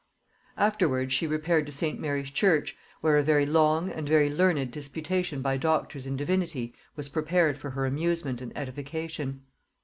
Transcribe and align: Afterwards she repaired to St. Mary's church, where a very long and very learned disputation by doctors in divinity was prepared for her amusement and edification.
Afterwards 0.57 1.13
she 1.13 1.27
repaired 1.27 1.67
to 1.67 1.71
St. 1.71 1.99
Mary's 1.99 2.31
church, 2.31 2.75
where 3.01 3.17
a 3.17 3.21
very 3.21 3.45
long 3.45 3.91
and 3.91 4.07
very 4.09 4.31
learned 4.31 4.71
disputation 4.71 5.43
by 5.43 5.57
doctors 5.57 6.07
in 6.07 6.15
divinity 6.17 6.73
was 6.95 7.07
prepared 7.07 7.55
for 7.55 7.69
her 7.69 7.85
amusement 7.85 8.41
and 8.41 8.51
edification. 8.57 9.43